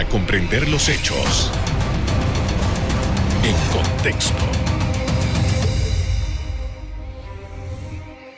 [0.00, 1.52] para comprender los hechos
[3.44, 4.42] en contexto.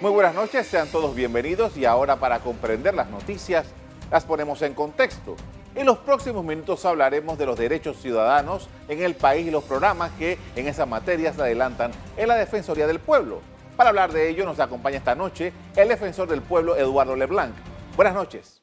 [0.01, 3.67] Muy buenas noches, sean todos bienvenidos y ahora para comprender las noticias
[4.11, 5.37] las ponemos en contexto.
[5.77, 10.11] En los próximos minutos hablaremos de los derechos ciudadanos en el país y los programas
[10.19, 13.41] que en esas materias se adelantan en la Defensoría del Pueblo.
[13.77, 17.55] Para hablar de ello nos acompaña esta noche el defensor del pueblo Eduardo Leblanc.
[17.95, 18.62] Buenas noches.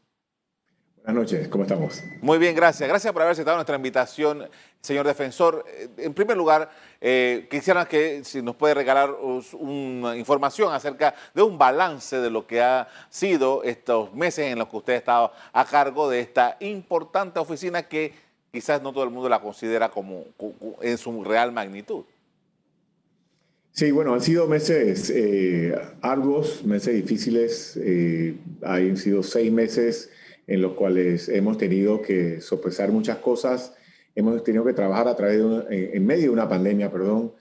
[1.03, 2.03] Buenas noches, ¿cómo estamos?
[2.21, 2.87] Muy bien, gracias.
[2.87, 4.47] Gracias por haber aceptado nuestra invitación,
[4.81, 5.65] señor defensor.
[5.67, 6.69] Eh, en primer lugar,
[7.01, 9.15] eh, quisiera que si nos puede regalar
[9.53, 14.67] una información acerca de un balance de lo que ha sido estos meses en los
[14.67, 18.13] que usted ha estado a cargo de esta importante oficina que
[18.51, 20.25] quizás no todo el mundo la considera como
[20.81, 22.03] en su real magnitud.
[23.71, 27.79] Sí, bueno, han sido meses eh, arduos, meses difíciles.
[27.81, 30.09] Eh, han sido seis meses
[30.49, 33.75] en los cuales hemos tenido que sopesar muchas cosas.
[34.15, 37.33] Hemos tenido que trabajar a través de en medio de una pandemia, perdón,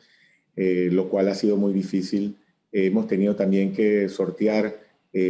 [0.55, 2.37] eh, lo cual ha sido muy difícil.
[2.71, 4.87] hemos tenido también que sortear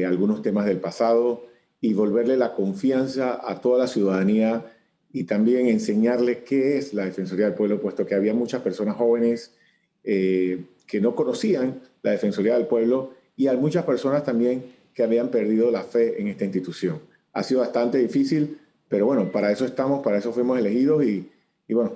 [0.06, 1.46] algunos temas del pasado
[1.80, 4.66] y volverle la confianza a toda la ciudadanía
[5.12, 9.54] y también enseñarle qué es la Defensoría del Pueblo, puesto que había muchas personas jóvenes
[10.02, 15.70] que no conocían la Defensoría del Pueblo y hay muchas personas también que habían perdido
[15.70, 17.00] la fe en esta institución.
[17.38, 21.30] Ha sido bastante difícil, pero bueno, para eso estamos, para eso fuimos elegidos y,
[21.68, 21.92] bueno,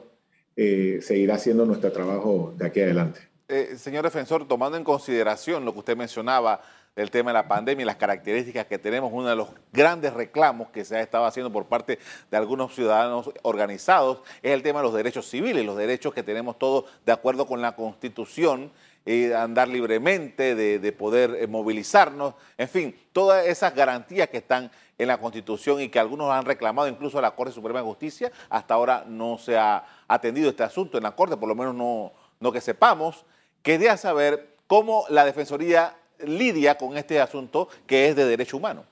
[0.55, 3.19] eh, seguirá siendo nuestro trabajo de aquí adelante.
[3.49, 6.63] Eh, señor defensor, tomando en consideración lo que usted mencionaba
[6.95, 10.69] del tema de la pandemia y las características que tenemos, uno de los grandes reclamos
[10.71, 11.99] que se ha estado haciendo por parte
[12.31, 16.57] de algunos ciudadanos organizados es el tema de los derechos civiles, los derechos que tenemos
[16.57, 18.71] todos de acuerdo con la Constitución,
[19.05, 24.71] y andar libremente, de, poder eh, movilizarnos, en fin, todas esas garantías que están
[25.03, 28.33] en la Constitución y que algunos han reclamado incluso a la Corte Suprema de Justicia,
[28.49, 32.13] hasta ahora no se ha atendido este asunto en la Corte, por lo menos no,
[32.41, 33.25] no que sepamos.
[33.63, 35.97] Quería saber cómo la Defensoría
[36.27, 38.85] lidia con este asunto que es de derecho humano.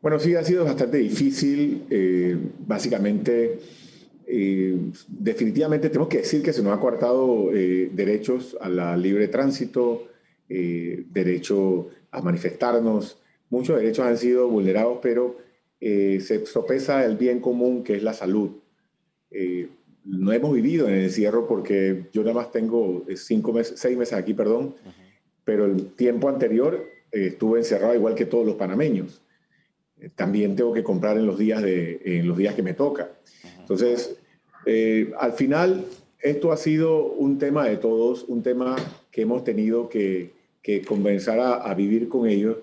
[0.00, 1.86] Bueno, sí, ha sido bastante difícil.
[1.88, 2.36] Eh,
[2.66, 3.60] básicamente,
[4.26, 9.28] eh, definitivamente tenemos que decir que se nos ha coartado eh, derechos a la libre
[9.28, 10.08] tránsito,
[10.48, 13.21] derecho a manifestarnos.
[13.52, 15.36] Muchos derechos han sido vulnerados, pero
[15.80, 18.50] se sopesa el bien común que es la salud.
[20.04, 24.14] no hemos vivido en el encierro porque yo nada más tengo cinco meses, seis meses
[24.14, 24.74] aquí, perdón
[25.44, 29.22] pero el tiempo anterior eh, estuve encerrado igual que todos los panameños.
[30.00, 33.10] Eh, también tengo que comprar en los días, de, en los días que me toca.
[33.58, 34.16] Entonces,
[34.66, 35.84] eh, al final,
[36.20, 38.76] esto ha sido un tema de todos, un tema
[39.10, 40.32] que hemos tenido que,
[40.62, 42.56] que comenzar a, vivir con ellos.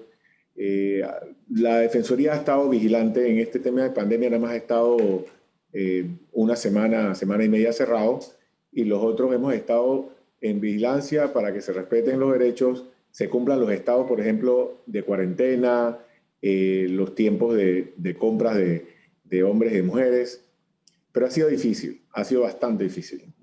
[1.49, 4.97] La Defensoría ha estado vigilante en este tema de pandemia, nada más ha estado
[6.33, 8.19] una semana, semana y media cerrado,
[8.71, 10.09] y los otros hemos estado
[10.41, 15.03] en vigilancia para que se respeten los derechos, se cumplan los estados, por ejemplo, de
[15.03, 15.97] cuarentena,
[16.41, 18.87] eh, los tiempos de, de compras de,
[19.23, 20.45] de, hombres y mujeres.
[21.11, 23.33] Pero ha sido difícil, ha sido bastante difícil.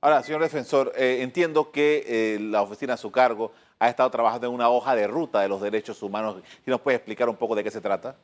[0.00, 4.46] Ahora, señor defensor, eh, entiendo que eh, la oficina a su cargo ha estado trabajando
[4.46, 6.42] en una hoja de ruta de los derechos humanos.
[6.66, 8.16] ¿Y nos puede explicar un poco de qué se trata?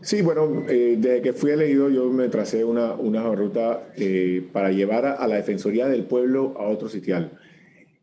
[0.00, 4.70] Sí, bueno, eh, desde que fui elegido yo me tracé una, una ruta eh, para
[4.70, 7.38] llevar a, la Defensoría del Pueblo a otro sitial,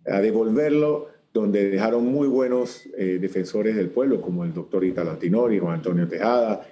[0.05, 5.59] a devolverlo donde dejaron muy buenos eh, defensores del pueblo, como el doctor Italo Antinori,
[5.59, 6.67] Juan Antonio Tejada,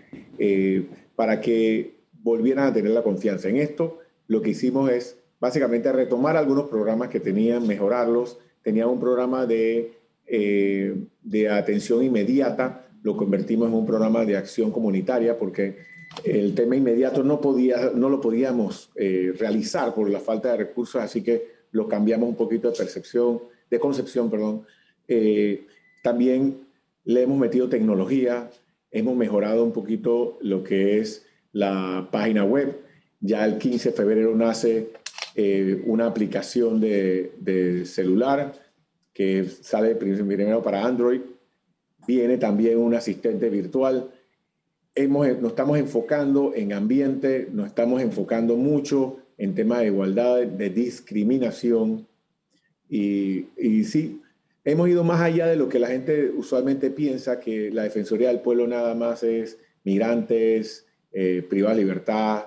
[1.16, 4.00] para que volvieran a tener la confianza en esto.
[4.28, 8.38] Lo que hicimos es básicamente retomar algunos programas que tenían, mejorarlos.
[8.64, 9.94] Tenían un programa de,
[10.26, 15.78] de atención inmediata lo convertimos en un programa de acción comunitaria porque
[16.24, 21.02] el tema inmediato no, podía, no lo podíamos eh, realizar por la falta de recursos,
[21.02, 24.66] así que lo cambiamos un poquito de percepción, de concepción, perdón.
[25.08, 25.68] Eh,
[26.04, 26.62] también
[27.06, 28.50] le hemos metido tecnología,
[28.92, 32.82] hemos mejorado un poquito lo que es la página web.
[33.22, 34.90] Ya el 15 de febrero nace
[35.42, 38.52] eh, una aplicación de, celular
[39.14, 41.22] que sale primero para Android
[42.06, 44.12] viene también un asistente virtual.
[44.94, 50.70] Hemos, nos estamos enfocando en ambiente, nos estamos enfocando mucho en temas de igualdad, de
[50.72, 52.06] discriminación.
[52.90, 54.22] Y, y sí,
[54.66, 58.42] hemos ido más allá de lo que la gente usualmente piensa, que la Defensoría del
[58.42, 62.44] Pueblo nada más es migrantes, eh, privada libertad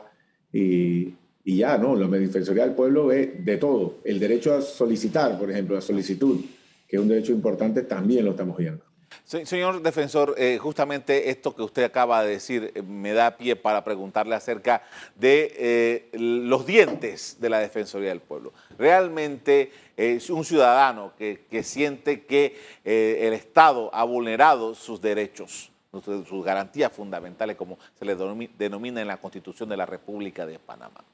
[0.53, 1.97] y, y, ya, ¿no?
[1.97, 4.01] La Defensoría del Pueblo es de todo.
[4.05, 6.41] El derecho a solicitar, por ejemplo, la solicitud,
[6.89, 8.85] que es un derecho importante, también lo estamos viendo.
[9.25, 13.83] Señor defensor, eh, justamente esto que usted acaba de decir eh, me da pie para
[13.85, 14.83] preguntarle acerca
[15.15, 18.53] de eh, los dientes de la Defensoría del Pueblo.
[18.79, 26.91] Realmente es un ciudadano que, siente que el Estado ha vulnerado sus derechos, sus garantías
[26.93, 28.17] fundamentales, como se le
[28.59, 31.05] denomina en la Constitución de la República de Panamá.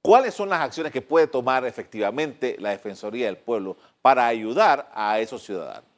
[0.00, 5.20] ¿Cuáles son las acciones que puede tomar efectivamente la Defensoría del Pueblo para ayudar a
[5.20, 5.90] esos ciudadanos?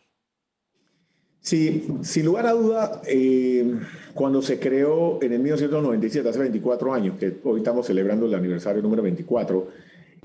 [1.40, 3.78] Sí, sin lugar a duda, eh,
[4.14, 8.82] cuando se creó en el 1997, hace 24 años, que hoy estamos celebrando el aniversario
[8.82, 9.68] número 24,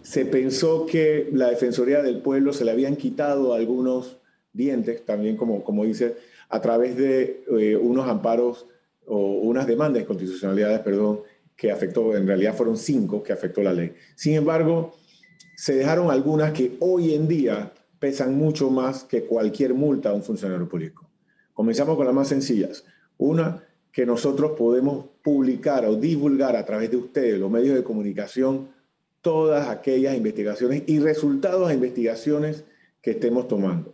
[0.01, 4.17] se pensó que la Defensoría del Pueblo se le habían quitado algunos
[4.51, 6.17] dientes, también como, como dice,
[6.53, 8.67] a través de eh, unos amparos
[9.07, 11.21] o unas demandas de constitucionalidades, perdón,
[11.55, 13.95] que afectó, en realidad fueron cinco que afectó la ley.
[14.15, 14.93] Sin embargo,
[15.55, 20.21] se dejaron algunas que hoy en día pesan mucho más que cualquier multa a un
[20.21, 21.09] funcionario público.
[21.53, 22.85] Comenzamos con las más sencillas.
[23.17, 28.69] Una, que nosotros podemos publicar o divulgar a través de ustedes, los medios de comunicación,
[29.21, 32.63] todas aquellas investigaciones y resultados de investigaciones
[33.01, 33.92] que estemos tomando.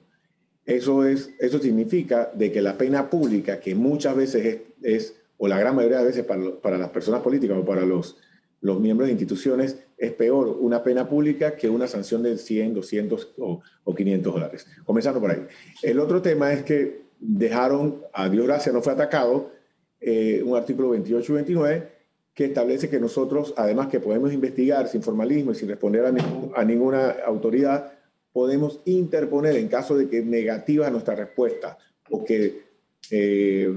[0.69, 5.59] Eso, es, eso significa de que la pena pública, que muchas veces es, o la
[5.59, 8.17] gran mayoría de veces para, para, las personas políticas o para los,
[8.61, 13.33] los miembros de instituciones, es peor una pena pública que una sanción de 100, 200
[13.39, 14.67] o, o 500 dólares.
[14.85, 15.45] Comenzando por ahí.
[15.81, 19.51] El otro tema es que dejaron, a Dios gracias, no fue atacado,
[19.99, 21.99] eh, un artículo 28 y 29
[22.33, 27.17] que establece que nosotros, además que podemos investigar sin formalismo y sin responder a, ninguna
[27.25, 27.91] autoridad,
[28.33, 31.77] podemos interponer en caso de que negativa nuestra respuesta
[32.09, 32.63] o que
[33.11, 33.73] eh,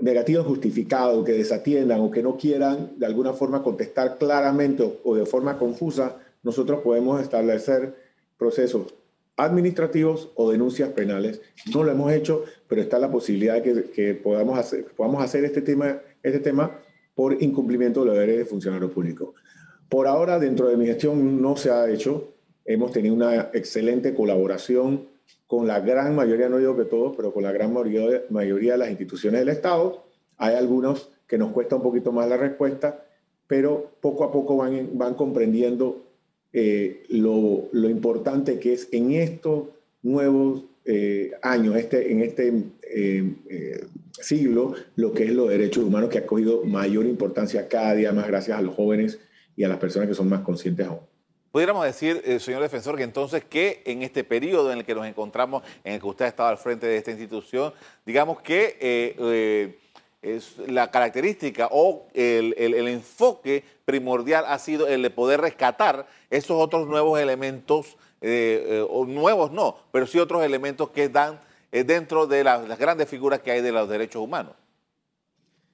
[0.00, 5.26] negativos justificados, que desatiendan o que no quieran de alguna forma contestar claramente o de
[5.26, 7.94] forma confusa, nosotros podemos establecer
[8.38, 8.94] procesos
[9.36, 11.40] administrativos o denuncias penales.
[11.72, 15.62] No lo hemos hecho, pero está la posibilidad de que, podamos, hacer, podamos hacer este
[15.62, 16.78] tema, este tema
[17.14, 19.34] por incumplimiento de los deberes de funcionario público.
[19.88, 22.34] Por ahora, dentro de mi gestión no se ha hecho.
[22.70, 25.08] Hemos tenido una excelente colaboración
[25.48, 28.90] con la gran mayoría, no digo que todos, pero con la gran mayoría, de las
[28.90, 30.04] instituciones del Estado.
[30.36, 33.04] Hay algunos que nos cuesta un poquito más la respuesta,
[33.48, 36.04] pero poco a poco van, van comprendiendo
[36.52, 39.64] eh, lo, lo, importante que es en estos
[40.02, 42.52] nuevos eh, años, este, en este
[42.84, 48.12] eh, siglo, lo que es los derechos humanos que ha cogido mayor importancia cada día
[48.12, 49.18] más gracias a los jóvenes
[49.56, 51.09] y a las personas que son más conscientes aún.
[51.52, 55.64] Pudiéramos decir, señor defensor, que entonces que en este periodo en el que nos encontramos,
[55.82, 57.72] en el que usted ha estado al frente de esta institución,
[58.06, 59.76] digamos que
[60.22, 62.54] es la característica o el,
[62.88, 69.06] enfoque primordial ha sido el de poder rescatar esos otros nuevos elementos, eh, eh, o
[69.06, 71.40] nuevos no, pero sí otros elementos que dan
[71.72, 74.52] eh, dentro de las, grandes figuras que hay de los derechos humanos.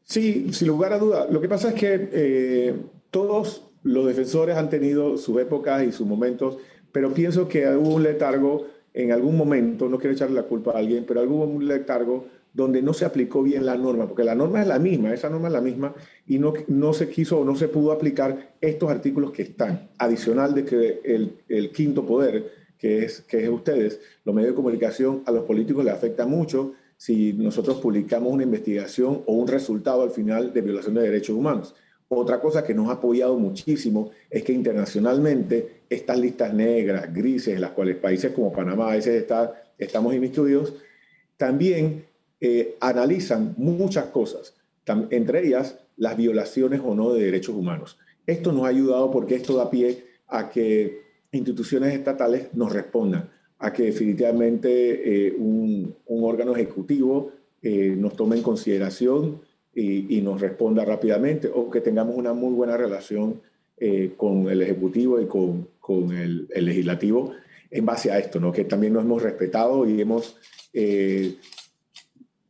[0.04, 1.26] Sí, sin lugar a duda.
[1.28, 2.76] Lo que pasa es que
[3.10, 6.58] todos los defensores han tenido sus épocas y sus momentos,
[6.90, 10.78] pero pienso que hubo un letargo en algún momento, no quiero echarle la culpa a
[10.78, 14.60] alguien, pero hubo un letargo donde no se aplicó bien la norma, porque la norma
[14.60, 15.94] es la misma, esa norma es la misma,
[16.26, 20.52] y no, no se quiso o no se pudo aplicar estos artículos que están, adicional
[20.52, 25.22] de que el, el quinto poder, que es, que es ustedes, los medios de comunicación,
[25.26, 30.10] a los políticos les afecta mucho si nosotros publicamos una investigación o un resultado al
[30.10, 31.74] final de violación de derechos humanos.
[32.08, 37.60] Otra cosa que nos ha apoyado muchísimo es que internacionalmente estas listas negras, grises, en
[37.60, 40.74] las cuales países como Panamá a veces está, estamos inmiscuidos,
[41.36, 42.04] también
[42.40, 44.54] eh, analizan muchas cosas,
[45.10, 47.98] entre ellas las violaciones o no de derechos humanos.
[48.26, 53.72] Esto nos ha ayudado porque esto da pie a que instituciones estatales nos respondan, a
[53.72, 57.32] que definitivamente eh, un, órgano ejecutivo
[57.62, 59.40] eh, nos tome en consideración
[59.78, 63.42] y, nos responda rápidamente, o que tengamos una muy buena relación
[64.16, 67.34] con el Ejecutivo y con, el, Legislativo
[67.70, 68.50] en base a esto, ¿no?
[68.50, 70.38] que también nos hemos respetado y hemos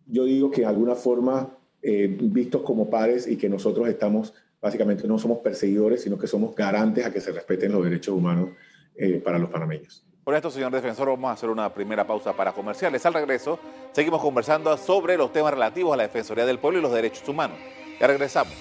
[0.07, 5.07] yo digo que de alguna forma eh, vistos como pares y que nosotros estamos, básicamente
[5.07, 8.51] no somos perseguidores, sino que somos garantes a que se respeten los derechos humanos
[8.97, 10.05] eh, para los panameños.
[10.27, 13.07] Por esto, señor defensor, vamos a hacer una primera pausa para comerciales.
[13.07, 13.61] Al regreso,
[13.93, 17.57] seguimos conversando sobre los temas relativos a la Defensoría del Pueblo y los derechos humanos.
[18.01, 18.53] Ya regresamos.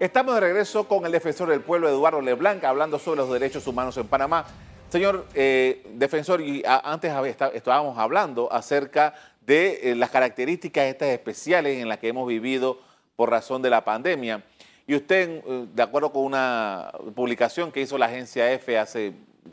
[0.00, 3.96] Estamos de regreso con el defensor del pueblo, Eduardo Leblanc, hablando sobre los derechos humanos
[3.98, 4.46] en Panamá.
[4.88, 7.12] Señor eh, defensor, y antes
[7.54, 12.90] estábamos hablando acerca de eh, las características estas especiales en las que hemos vivido
[13.22, 14.42] por razón de la pandemia.
[14.84, 19.12] Y usted, eh, de acuerdo con una publicación que hizo la agencia F hace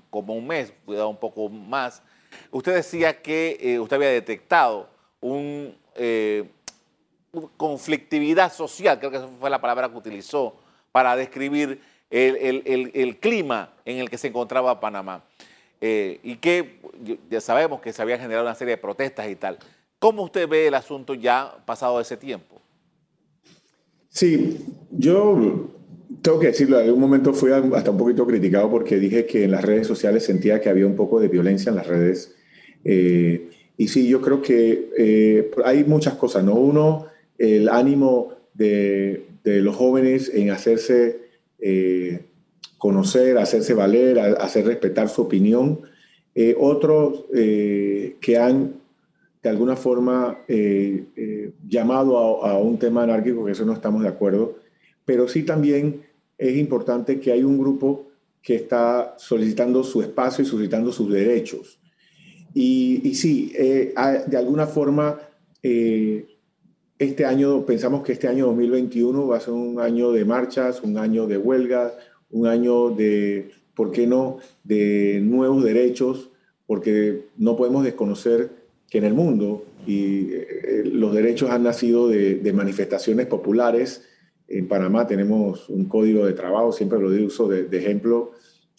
[0.10, 2.02] como un mes, cuidado un poco más,
[2.50, 4.90] usted decía que eh, usted había detectado
[5.22, 5.78] un,
[7.58, 10.56] conflictividad social, creo que esa fue la palabra que utilizó
[10.92, 15.22] para describir el, clima en el que se encontraba Panamá.
[15.80, 16.80] y que
[17.30, 19.60] ya sabemos que se había generado una serie de protestas y tal.
[20.00, 22.59] ¿Cómo usted ve el asunto ya pasado ese tiempo?
[24.10, 24.58] Sí,
[24.92, 25.70] yo
[26.22, 29.52] tengo que decirlo, en algún momento fui hasta un poquito criticado porque dije que en
[29.52, 32.36] las redes sociales sentía que había un poco de violencia en las redes.
[32.84, 36.56] Eh, y sí, yo creo que eh, hay muchas cosas, ¿no?
[36.56, 37.06] Uno,
[37.38, 41.22] el ánimo de, los jóvenes en hacerse
[41.60, 42.20] eh,
[42.78, 45.82] conocer, hacerse valer, hacer respetar su opinión.
[46.60, 48.74] otros que han
[49.42, 54.10] de alguna forma eh, eh, llamado a, un tema anárquico, que eso no estamos de
[54.10, 54.58] acuerdo,
[55.06, 56.02] pero sí también
[56.38, 58.08] es importante que hay un grupo
[58.42, 61.80] que está solicitando su espacio y solicitando sus derechos.
[62.54, 63.94] Y, y sí, eh,
[64.28, 65.20] de alguna forma,
[65.62, 70.98] este año, pensamos que este año 2021 va a ser un año de marchas, un
[70.98, 71.94] año de huelgas,
[72.30, 76.30] un año de, ¿por qué no?, de nuevos derechos,
[76.66, 78.59] porque no podemos desconocer
[78.90, 84.06] que en el mundo y eh, los derechos han nacido de, manifestaciones populares.
[84.48, 88.32] En Panamá tenemos un código de trabajo, siempre lo uso de, ejemplo,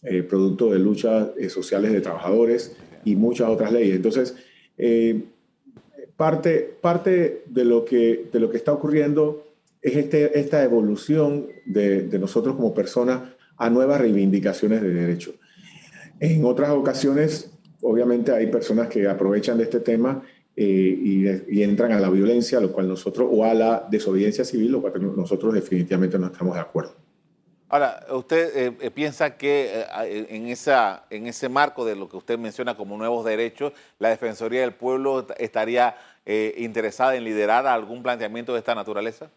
[0.02, 3.96] eh, producto de luchas eh, sociales de trabajadores y muchas otras leyes.
[3.96, 4.34] Entonces,
[6.16, 9.46] parte, parte de, lo que, de lo que está ocurriendo
[9.80, 13.22] es este, esta evolución de, de nosotros como personas
[13.56, 15.34] a nuevas reivindicaciones de derechos.
[16.18, 17.50] En otras ocasiones
[17.82, 20.22] obviamente hay personas que aprovechan de este tema
[20.56, 24.80] eh, y, entran a la violencia, lo cual nosotros, o a la desobediencia civil, lo
[24.80, 26.94] cual nosotros definitivamente no estamos de acuerdo.
[27.68, 32.36] Ahora, ¿usted eh, eh, piensa que en, esa, en ese marco de lo que usted
[32.36, 35.94] menciona como nuevos derechos, la Defensoría del Pueblo estaría
[36.56, 39.30] interesada en liderar algún planteamiento de esta naturaleza?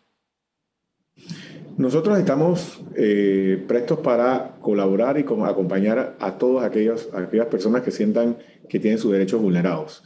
[1.77, 8.38] Nosotros estamos eh, prestos para colaborar y acompañar a todas aquellas, aquellas personas que sientan
[8.70, 10.03] que tienen sus derechos vulnerados.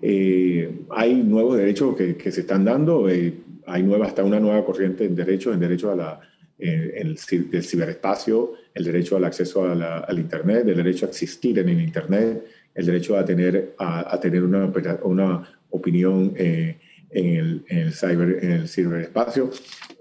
[0.00, 3.34] Eh, hay nuevos derechos que, se están dando, eh,
[3.66, 6.20] hay nueva, hasta una nueva corriente en derechos, en derecho a la,
[6.56, 12.44] el, ciberespacio, el derecho al acceso al Internet, el derecho a existir en el Internet,
[12.76, 14.72] el derecho a tener, a, tener una,
[15.02, 16.78] una opinión en
[17.10, 19.50] el, en, el, cyber, en el ciberespacio.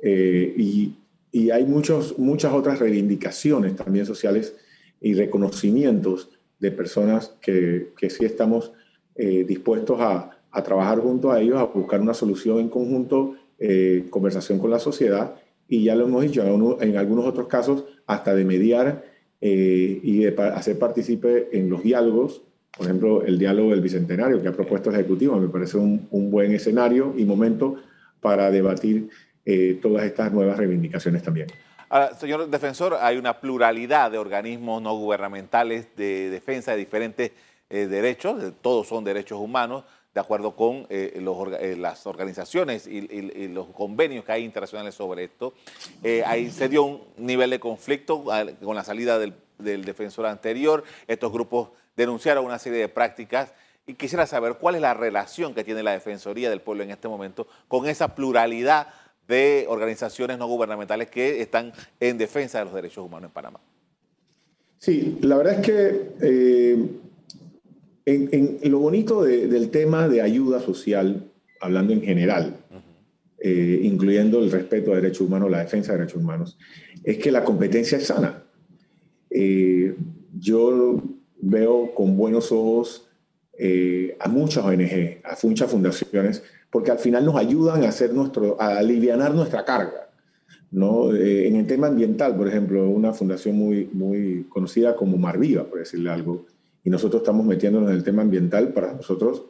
[0.03, 0.93] y
[1.37, 4.55] y hay muchos, muchas otras reivindicaciones también sociales
[4.99, 8.71] y reconocimientos de personas que, que sí estamos
[9.13, 14.07] eh, dispuestos a, a, trabajar junto a ellos, a buscar una solución en conjunto, eh,
[14.09, 15.35] conversación con la sociedad.
[15.67, 16.41] Y ya lo hemos dicho
[16.81, 19.05] en, algunos otros casos hasta de mediar
[19.39, 22.41] eh, y de hacer partícipe en los diálogos,
[22.75, 26.31] por ejemplo el diálogo del Bicentenario que ha propuesto el Ejecutivo, me parece un, un
[26.31, 27.75] buen escenario y momento
[28.21, 29.09] para debatir
[29.49, 31.47] eh, todas estas nuevas reivindicaciones también.
[31.87, 37.31] Ahora, señor defensor, hay una pluralidad de organismos no gubernamentales de defensa de diferentes
[37.69, 41.23] eh, derechos, todos son derechos humanos, de acuerdo con eh,
[41.79, 45.53] las organizaciones y, los convenios que hay internacionales sobre esto.
[46.25, 48.25] ahí se dio un nivel de conflicto
[48.61, 50.83] con la salida del, del defensor anterior.
[51.07, 53.53] Estos grupos denunciaron una serie de prácticas
[53.87, 57.07] y quisiera saber cuál es la relación que tiene la Defensoría del Pueblo en este
[57.07, 58.87] momento con esa pluralidad
[59.27, 63.59] de organizaciones no gubernamentales que están en defensa de los derechos humanos en Panamá.
[64.79, 66.87] Sí, la verdad es que eh,
[68.05, 71.29] en, lo bonito del tema de ayuda social,
[71.59, 72.57] hablando en general,
[73.39, 76.57] eh, incluyendo el respeto a derechos humanos, la defensa de derechos humanos,
[77.03, 78.43] es que la competencia es sana.
[79.29, 79.95] Eh,
[80.39, 81.01] yo
[81.41, 83.03] veo con buenos ojos
[84.19, 88.77] a muchas ONG, a muchas fundaciones porque al final nos ayudan a, hacer nuestro, a
[88.77, 90.09] aliviar nuestra carga.
[90.71, 91.13] ¿no?
[91.15, 95.79] Eh, en el tema ambiental, por ejemplo, una fundación muy, muy conocida como Marviva, por
[95.79, 96.45] decirle algo,
[96.83, 99.45] y nosotros estamos metiéndonos en el tema ambiental para nosotros.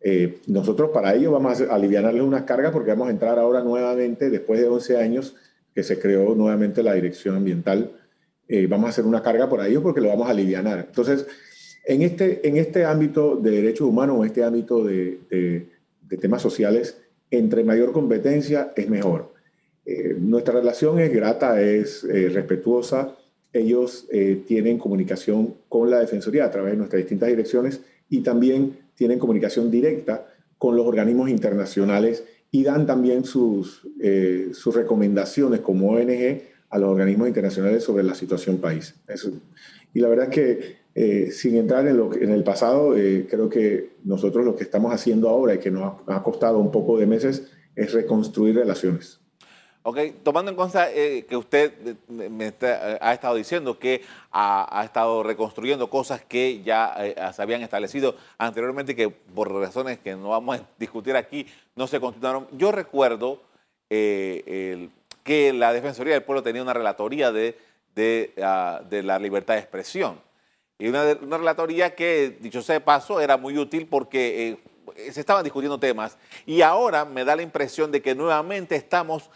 [0.00, 4.30] Eh, nosotros para ello vamos a aliviarles una carga porque vamos a entrar ahora nuevamente,
[4.30, 5.34] después de 11 años
[5.74, 7.92] que se creó nuevamente la dirección ambiental,
[8.46, 10.66] eh, vamos a hacer una carga por ellos porque lo vamos a aliviar.
[10.66, 11.26] Entonces,
[11.84, 15.68] en este, en este ámbito de derechos humanos, en este ámbito de de
[16.16, 16.98] temas sociales,
[17.30, 19.34] entre mayor competencia es mejor.
[19.84, 23.16] Eh, nuestra relación es grata, es eh, respetuosa.
[23.52, 28.78] Ellos eh, tienen comunicación con la Defensoría a través de nuestras distintas direcciones y también
[28.94, 30.26] tienen comunicación directa
[30.58, 33.86] con los organismos internacionales y dan también sus,
[34.52, 38.94] sus recomendaciones como ONG a los organismos internacionales sobre la situación país.
[39.94, 43.48] y la verdad es que eh, sin entrar en, lo, en el pasado, eh, creo
[43.48, 47.06] que nosotros lo que estamos haciendo ahora y que nos ha, costado un poco de
[47.06, 49.20] meses es reconstruir relaciones.
[49.84, 51.72] Ok, tomando en cuenta eh, que usted
[52.08, 52.52] me
[53.00, 56.96] ha estado diciendo que ha, estado reconstruyendo cosas que ya
[57.32, 61.46] se habían establecido anteriormente que por razones que no vamos a discutir aquí
[61.76, 62.48] no se continuaron.
[62.52, 63.40] Yo recuerdo
[63.88, 64.90] el,
[65.28, 67.58] que la Defensoría del Pueblo tenía una relatoría de,
[67.94, 70.18] de, ah, la libertad de expresión.
[70.78, 74.58] Y una, una, relatoría que, dicho sea de paso, era muy útil porque
[74.96, 76.16] eh, se estaban discutiendo temas.
[76.46, 79.28] Y ahora me da la impresión de que nuevamente estamos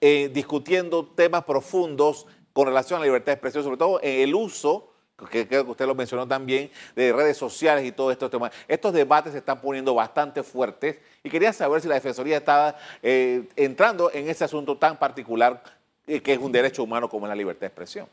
[0.00, 4.36] eh, discutiendo temas profundos con relación a la libertad de expresión, sobre todo en el
[4.36, 4.93] uso
[5.30, 8.52] que creo que usted lo mencionó también, de redes sociales y todos estos temas.
[8.66, 13.44] Estos debates se están poniendo bastante fuertes y quería saber si la Defensoría estaba eh,
[13.56, 15.62] entrando en ese asunto tan particular
[16.06, 18.06] eh, que es un derecho humano como es la libertad de expresión.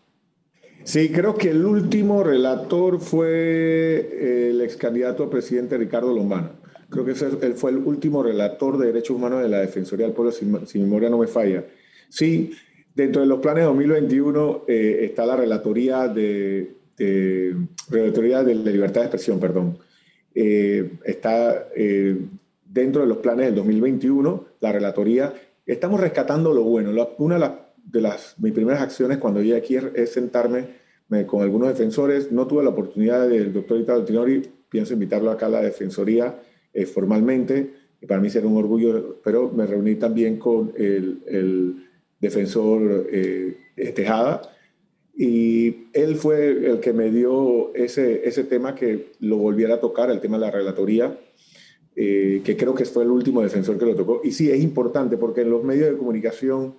[0.84, 6.52] Sí, creo que el último relator fue el ex candidato a presidente Ricardo Lombana.
[6.90, 10.32] Creo que él fue el último relator de derechos humanos de la Defensoría del Pueblo,
[10.32, 11.64] si, si memoria no me falla.
[12.10, 12.52] Sí,
[12.94, 17.56] dentro de los planes de 2021 eh, está la relatoría de eh,
[17.90, 19.80] Relatoría de la Libertad de Expresión, perdón,
[20.36, 22.16] eh, está eh,
[22.64, 25.34] dentro de los planes del 2021, la Relatoría.
[25.66, 26.92] Estamos rescatando lo bueno.
[27.18, 30.82] una de las, mis primeras acciones cuando llegué aquí es sentarme
[31.26, 32.32] con algunos defensores.
[32.32, 36.40] No tuve la oportunidad del doctor Italo Tinori, pienso invitarlo acá a la Defensoría
[36.74, 41.88] eh, formalmente, y para mí será un orgullo, pero me reuní también con el, el
[42.20, 43.08] defensor
[43.96, 44.42] Tejada,
[45.16, 50.10] y él fue el que me dio ese, ese tema que lo volviera a tocar,
[50.10, 51.18] el tema de la relatoría,
[51.96, 54.22] eh, que creo que fue el último defensor que lo tocó.
[54.24, 56.76] Y sí, es importante porque en los medios de comunicación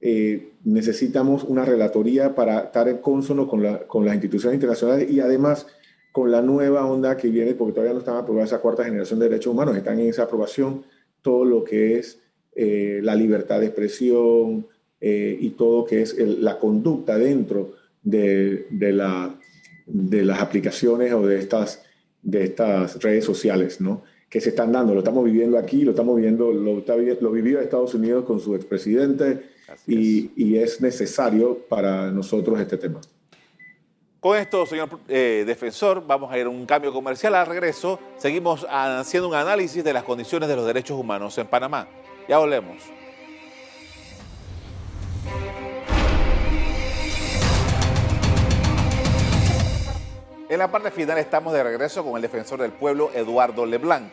[0.00, 5.20] eh, necesitamos una relatoría para estar en consono con, la, con las instituciones internacionales y
[5.20, 5.66] además
[6.12, 9.28] con la nueva onda que viene, porque todavía no están aprobadas esa cuarta generación de
[9.30, 10.84] derechos humanos, están en esa aprobación
[11.22, 12.20] todo lo que es
[12.54, 14.66] eh, la libertad de expresión,
[15.04, 17.72] eh, y todo que es la conducta dentro
[18.04, 19.34] de, de, la,
[19.84, 21.82] de, las aplicaciones o de estas,
[22.22, 24.04] de estas redes sociales, ¿no?
[24.30, 24.94] que se están dando.
[24.94, 28.54] Lo estamos viviendo aquí, lo estamos viviendo, lo, está, lo vivió Estados Unidos con su
[28.54, 29.42] expresidente
[29.88, 33.00] y, y, es necesario para nosotros este tema.
[34.20, 37.34] Con esto, señor eh, defensor, vamos a ir a un cambio comercial.
[37.34, 41.88] Al regreso, seguimos haciendo un análisis de las condiciones de los derechos humanos en Panamá.
[42.28, 43.01] Ya volvemos.
[50.52, 54.12] En la parte final estamos de regreso con el defensor del pueblo, Eduardo Leblanc.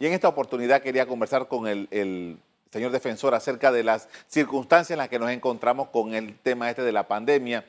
[0.00, 2.40] Y en esta oportunidad quería conversar con el,
[2.72, 6.82] señor defensor acerca de las circunstancias en las que nos encontramos con el tema este
[6.82, 7.64] de la pandemia.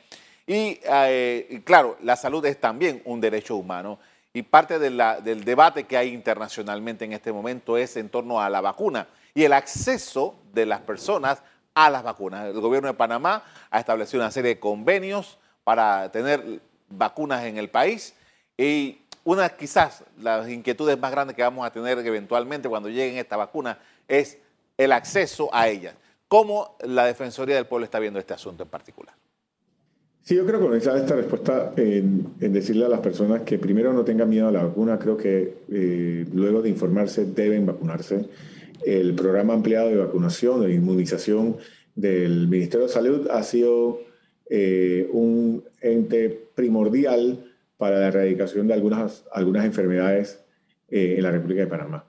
[0.47, 3.99] Y, eh, claro, la salud es también un derecho humano.
[4.33, 8.61] Y parte del debate que hay internacionalmente en este momento es en torno a la
[8.61, 11.43] vacuna y el acceso de las personas
[11.75, 12.47] a las vacunas.
[12.47, 17.69] El gobierno de Panamá ha establecido una serie de convenios para tener vacunas en el
[17.69, 18.13] país
[18.57, 23.37] y una quizás las inquietudes más grandes que vamos a tener eventualmente cuando lleguen estas
[23.37, 24.37] vacunas es
[24.77, 25.95] el acceso a ellas.
[26.27, 29.13] ¿Cómo la Defensoría del Pueblo está viendo este asunto en particular?
[30.21, 34.03] Sí, yo creo que comenzar esta respuesta en, decirle a las personas que primero no
[34.03, 38.25] tengan miedo a la vacuna, creo que eh, luego de informarse deben vacunarse.
[38.85, 41.57] El programa ampliado de vacunación, de inmunización
[41.95, 44.01] del Ministerio de Salud ha sido
[44.49, 47.45] eh, un ente primordial
[47.77, 50.43] para la erradicación de algunas, algunas enfermedades
[50.89, 52.05] eh, en la República de Panamá.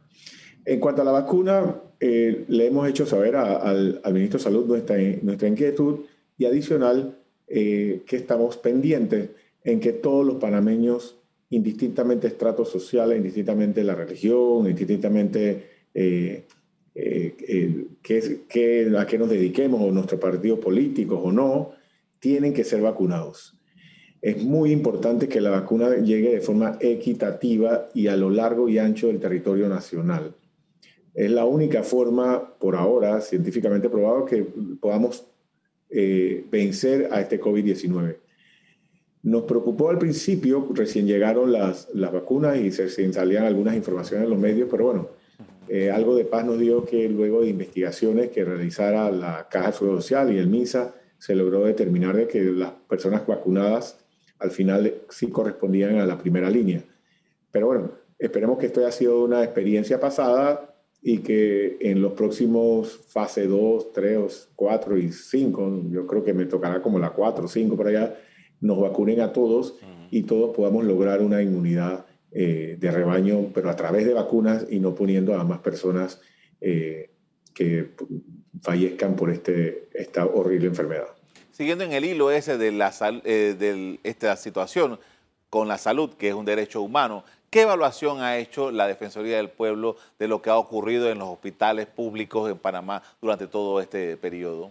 [0.64, 4.96] En cuanto a la vacuna, eh, le hemos hecho saber al, ministro de Salud nuestra,
[5.22, 6.00] nuestra inquietud
[6.36, 7.14] y adicional
[7.48, 9.30] que estamos pendientes
[9.64, 11.16] en que todos los panameños,
[11.48, 15.62] indistintamente estratos sociales, indistintamente la religión, indistintamente
[17.00, 21.70] eh, que, a qué nos dediquemos o nuestros partidos políticos o no,
[22.18, 23.58] tienen que ser vacunados.
[24.20, 28.78] Es muy importante que la vacuna llegue de forma equitativa y a lo largo y
[28.78, 30.34] ancho del territorio nacional.
[31.14, 34.44] Es la única forma, por ahora, científicamente probado, que
[34.80, 35.26] podamos
[35.90, 38.16] eh, vencer a este COVID-19.
[39.22, 44.30] Nos preocupó al principio, recién llegaron las, las vacunas y se, salían algunas informaciones en
[44.30, 45.08] los medios, pero bueno,
[45.68, 50.32] eh, algo de paz nos dio que luego de investigaciones que realizara la Caja Social
[50.32, 53.98] y el MISA, se logró determinar de que las personas vacunadas
[54.38, 56.84] al final sí correspondían a la primera línea.
[57.50, 63.00] Pero bueno, esperemos que esto haya sido una experiencia pasada y que en los próximos
[63.08, 67.48] fase 2, 3, 4 y 5, yo creo que me tocará como la 4 o
[67.48, 68.16] 5 por allá,
[68.60, 69.76] nos vacunen a todos
[70.10, 74.80] y todos podamos lograr una inmunidad eh, de rebaño, pero a través de vacunas y
[74.80, 76.20] no poniendo a más personas
[76.60, 77.10] eh,
[77.54, 77.90] que
[78.62, 81.08] fallezcan por este, esta horrible enfermedad.
[81.52, 82.92] Siguiendo en el hilo ese de, la,
[83.24, 84.98] eh, de esta situación
[85.50, 89.50] con la salud, que es un derecho humano, ¿qué evaluación ha hecho la Defensoría del
[89.50, 94.16] Pueblo de lo que ha ocurrido en los hospitales públicos en Panamá durante todo este
[94.16, 94.70] periodo?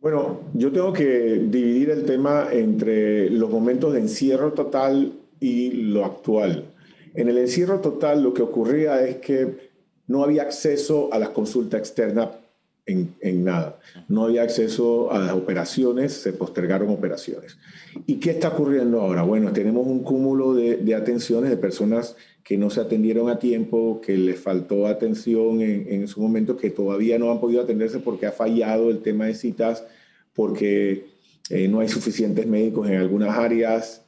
[0.00, 6.04] Bueno, yo tengo que dividir el tema entre los momentos de encierro total y lo
[6.04, 6.72] actual.
[7.14, 9.61] En el encierro total lo que ocurría es que
[10.06, 12.28] no había acceso a las consultas externas
[12.86, 13.78] en, nada.
[14.08, 17.56] No había acceso a las operaciones, se postergaron operaciones.
[18.06, 19.22] ¿Y qué está ocurriendo ahora?
[19.22, 24.00] Bueno, tenemos un cúmulo de, de atenciones de personas que no se atendieron a tiempo,
[24.04, 28.26] que les faltó atención en, en, su momento, que todavía no han podido atenderse porque
[28.26, 29.84] ha fallado el tema de citas,
[30.34, 31.06] porque
[31.50, 34.04] eh, no hay suficientes médicos en algunas áreas,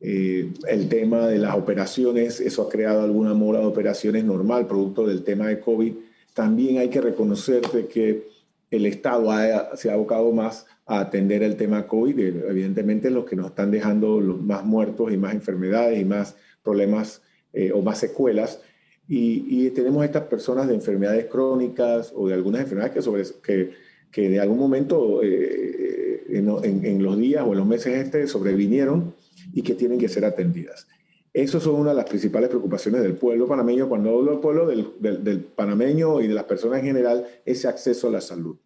[0.00, 5.06] eh, el tema de las operaciones, eso ha creado alguna mora de operaciones normal, producto
[5.06, 5.92] del tema de COVID.
[6.32, 8.28] También hay que reconocer que
[8.70, 9.30] el Estado
[9.74, 14.20] se ha abocado más a atender el tema COVID, evidentemente los que nos están dejando
[14.20, 18.60] los más muertos y más enfermedades y más problemas eh, o más secuelas.
[19.06, 23.72] Y, tenemos estas personas de enfermedades crónicas o de algunas enfermedades que, sobre, que,
[24.10, 29.12] que de algún momento eh, en, en, los días o en los meses este sobrevinieron
[29.52, 30.86] y que tienen que ser atendidas.
[31.32, 33.88] Eso son una de las principales preocupaciones del pueblo panameño.
[33.88, 38.08] Cuando hablo del pueblo, del, del, panameño y de las personas en general, ese acceso
[38.08, 38.56] a la salud.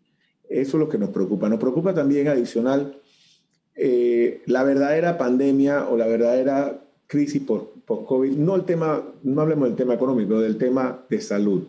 [0.48, 1.48] Eso es lo que nos preocupa.
[1.48, 3.00] Nos preocupa también adicional
[3.74, 8.32] eh, la verdadera pandemia o la verdadera crisis por, por COVID.
[8.32, 11.64] No el tema, no hablemos del tema económico, del tema de salud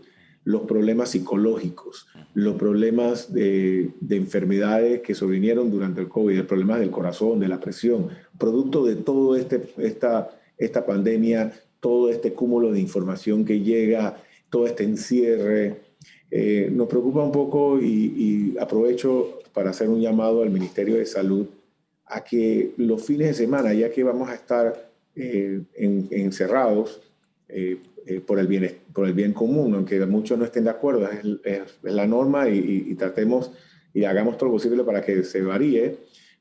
[0.46, 6.92] los problemas psicológicos, los problemas de, enfermedades que sobrevinieron durante el COVID, los problemas del
[6.92, 12.80] corazón, de la presión, producto de toda este, esta, esta pandemia, todo este cúmulo de
[12.80, 14.18] información que llega,
[14.50, 15.82] todo este encierre.
[16.32, 21.48] Eh, nos preocupa un poco y, aprovecho para hacer un llamado al Ministerio de Salud
[22.06, 27.02] a que los fines de semana, ya que vamos a estar eh, encerrados,
[27.48, 31.10] eh, eh, por, el bien, por el bien común, aunque muchos no estén de acuerdo,
[31.44, 33.52] es, la norma y, tratemos
[33.96, 35.98] y hagamos todo lo posible para que se varíe,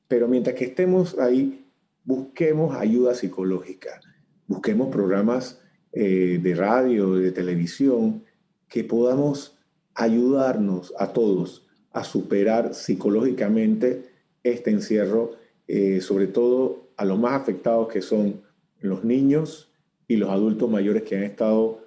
[0.07, 1.64] pero mientras que estemos ahí,
[2.05, 4.01] busquemos ayuda psicológica,
[4.47, 5.61] busquemos programas
[5.93, 8.25] eh, de radio, de televisión,
[8.69, 9.59] que podamos
[9.95, 14.11] ayudarnos a todos a superar psicológicamente
[14.43, 15.33] este encierro,
[15.69, 18.43] eh, sobre todo a los más afectados que son
[18.81, 19.71] los niños,
[20.09, 21.81] y los adultos mayores que han estado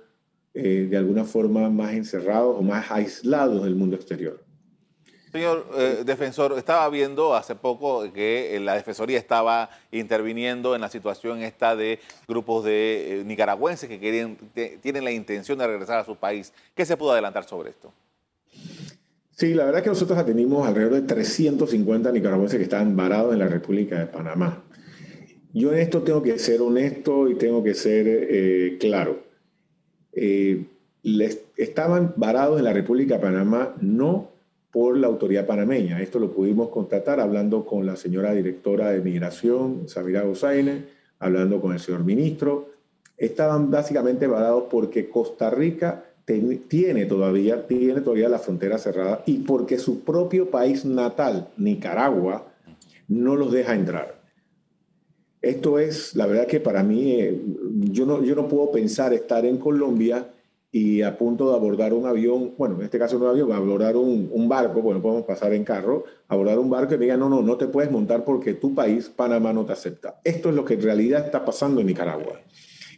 [0.53, 4.43] eh, de alguna forma más encerrados o más aislados del mundo exterior.
[5.32, 10.90] Señor eh, defensor, estaba viendo hace poco que eh, la Defensoría estaba interviniendo en la
[10.90, 16.54] situación esta de grupos de nicaragüenses que tienen la intención de regresar a su país.
[16.74, 17.92] ¿Qué se pudo adelantar sobre esto?
[19.32, 23.40] Sí, la verdad es que nosotros atendimos alrededor de 350 nicaragüenses que estaban varados en
[23.40, 24.63] la República de Panamá.
[25.54, 29.24] Yo en esto tengo que ser honesto y tengo que ser eh, claro.
[30.13, 30.66] Eh,
[31.56, 34.37] estaban varados en la República de Panamá no
[34.71, 36.01] por la autoridad panameña.
[36.01, 40.86] Esto lo pudimos constatar hablando con la señora directora de Migración, Samira Gozaine,
[41.19, 42.69] hablando con el señor ministro.
[43.17, 46.03] Estaban básicamente varados porque Costa Rica
[46.67, 52.47] tiene todavía, tiene todavía la frontera cerrada y porque su propio país natal, Nicaragua,
[53.08, 54.17] no los deja entrar.
[55.41, 57.41] Esto es, la verdad que para mí, eh,
[57.91, 60.27] yo, no, yo no puedo pensar estar en Colombia
[60.78, 63.98] y a punto de abordar un avión, bueno, en este caso no un avión, abordar
[63.98, 67.30] un, un, barco, bueno, podemos pasar en carro, abordar un barco y me digan, no,
[67.30, 70.20] no, no te puedes montar porque tu país, Panamá, no te acepta.
[70.24, 72.42] Esto es lo que en realidad está pasando en Nicaragua.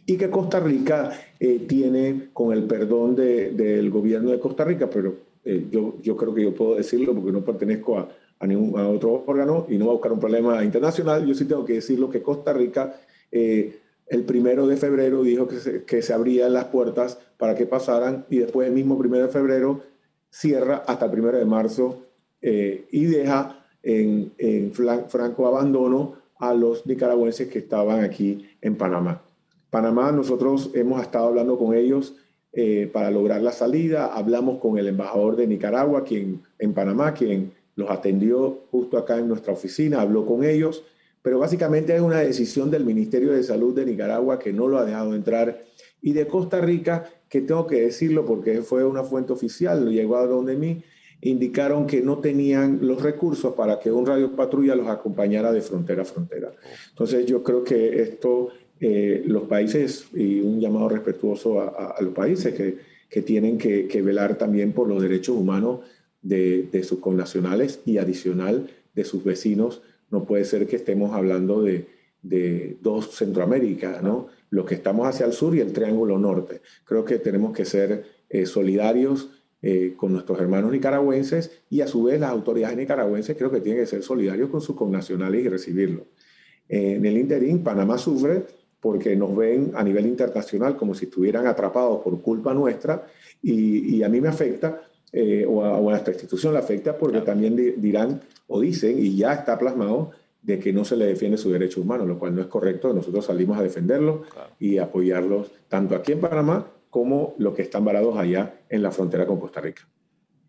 [0.04, 4.90] Y que Costa Rica eh, tiene, con el perdón de, del gobierno de Costa Rica,
[4.90, 8.08] pero eh, yo, yo creo que yo puedo decirlo porque no pertenezco a,
[8.40, 11.24] a, ningún, a otro órgano y no va a buscar un problema internacional.
[11.26, 12.94] Yo sí tengo que decirlo que Costa Rica
[13.32, 13.78] eh,
[14.10, 18.26] el primero de febrero dijo que se, que se abrían las puertas para que pasaran
[18.28, 19.82] y después el mismo primero de febrero
[20.28, 22.06] cierra hasta el primero de marzo
[22.42, 29.22] eh, y deja en, en, franco abandono a los nicaragüenses que estaban aquí en Panamá.
[29.70, 32.16] Panamá, nosotros hemos estado hablando con ellos
[32.52, 37.52] eh, para lograr la salida, hablamos con el embajador de Nicaragua, quien en Panamá, quien
[37.76, 40.82] los atendió justo acá en nuestra oficina, habló con ellos,
[41.22, 44.84] pero básicamente es una decisión del Ministerio de Salud de Nicaragua que no lo ha
[44.84, 45.64] dejado entrar
[46.02, 50.26] Y de Costa Rica, que tengo que decirlo porque fue una fuente oficial, llegó a
[50.26, 50.82] donde mí,
[51.22, 56.02] indicaron que no tenían los recursos para que un radio patrulla los acompañara de frontera
[56.02, 56.52] a frontera.
[56.88, 58.48] Entonces yo creo que esto,
[58.80, 62.78] eh, los países, y un llamado respetuoso a, los países que,
[63.08, 65.80] que tienen que, velar también por los derechos humanos
[66.22, 69.82] de, de, sus connacionales y adicional de sus vecinos.
[70.10, 71.86] No puede ser que estemos hablando de,
[72.22, 74.28] de dos Centroamérica, ¿no?
[74.50, 76.60] Los que estamos hacia el sur y el Triángulo Norte.
[76.84, 79.30] Creo que tenemos que ser eh, solidarios
[79.62, 83.82] eh, con nuestros hermanos nicaragüenses y a su vez las autoridades nicaragüenses creo que tienen
[83.82, 86.06] que ser solidarios con sus connacionales y recibirlo.
[86.68, 88.44] en el interín, Panamá sufre
[88.80, 93.06] porque nos ven a nivel internacional como si estuvieran atrapados por culpa nuestra
[93.42, 98.20] y, a mí me afecta, eh, o, a, nuestra institución le afecta porque también dirán
[98.46, 100.10] o dicen, y ya está plasmado,
[100.42, 102.92] de que no se le defiende su derecho humano, lo cual no es correcto.
[102.92, 104.20] Nosotros salimos a defenderlos
[104.58, 109.26] y apoyarlos tanto aquí en Panamá como los que están varados allá en la frontera
[109.26, 109.86] con Costa Rica.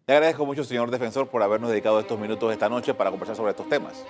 [0.08, 3.52] Le agradezco mucho, señor defensor, por habernos dedicado estos minutos esta noche para conversar sobre
[3.52, 4.04] estos temas.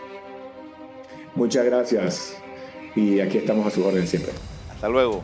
[1.36, 2.38] Muchas gracias.
[2.96, 4.32] Y aquí estamos a su orden siempre.
[4.70, 5.22] Hasta luego.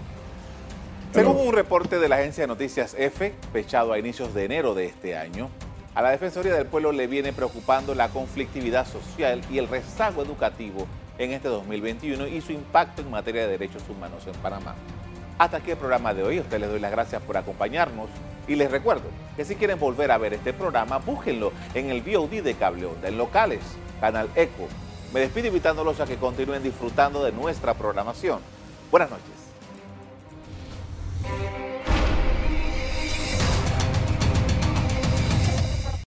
[1.14, 4.86] Según un reporte de la agencia de noticias EFE, fechado a inicios de enero de
[4.86, 5.50] este año,
[5.96, 10.86] a la Defensoría del Pueblo le viene preocupando la conflictividad social y el rezago educativo
[11.18, 14.76] en este 2021 y su impacto en materia de derechos humanos en Panamá.
[15.40, 16.38] Hasta aquí el programa de hoy.
[16.38, 18.10] A ustedes les doy las gracias por acompañarnos
[18.48, 22.44] y les recuerdo que si quieren volver a ver este programa, búsquenlo en el VOD
[22.44, 23.62] de Cable Onda, en locales,
[24.00, 24.68] Canal Eco.
[25.14, 28.40] Me despido invitándolos a que continúen disfrutando de nuestra programación.
[28.92, 29.37] Buenas noches.